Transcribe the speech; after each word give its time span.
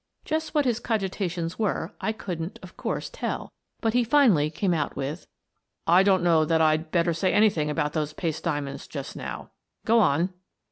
Just 0.25 0.55
what 0.55 0.65
his 0.65 0.79
cogitations 0.79 1.59
were, 1.59 1.93
I 2.01 2.11
couldn't, 2.11 2.57
of 2.63 2.75
course, 2.75 3.07
tell, 3.07 3.51
but 3.81 3.93
he 3.93 4.03
finally 4.03 4.49
came 4.49 4.73
out 4.73 4.95
with:" 4.95 5.27
I 5.85 6.01
don't 6.01 6.23
know 6.23 6.43
that 6.43 6.59
I'd 6.59 6.89
better 6.89 7.13
say 7.13 7.31
anything 7.31 7.69
about 7.69 7.93
those 7.93 8.11
paste 8.11 8.43
diamonds 8.43 8.87
just 8.87 9.15
now. 9.15 9.51
Go 9.85 9.99
on." 9.99 10.33